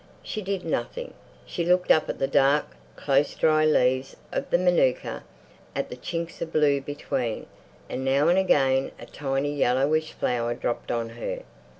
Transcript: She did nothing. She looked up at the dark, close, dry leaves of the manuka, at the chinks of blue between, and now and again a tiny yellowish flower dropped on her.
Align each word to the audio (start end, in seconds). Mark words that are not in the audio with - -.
She 0.23 0.41
did 0.41 0.65
nothing. 0.65 1.13
She 1.45 1.63
looked 1.63 1.91
up 1.91 2.09
at 2.09 2.17
the 2.17 2.25
dark, 2.25 2.65
close, 2.95 3.35
dry 3.35 3.65
leaves 3.65 4.15
of 4.31 4.49
the 4.49 4.57
manuka, 4.57 5.23
at 5.75 5.89
the 5.91 5.95
chinks 5.95 6.41
of 6.41 6.51
blue 6.51 6.81
between, 6.81 7.45
and 7.87 8.03
now 8.03 8.27
and 8.27 8.39
again 8.39 8.93
a 8.99 9.05
tiny 9.05 9.53
yellowish 9.55 10.13
flower 10.13 10.55
dropped 10.55 10.89
on 10.89 11.09
her. 11.09 11.43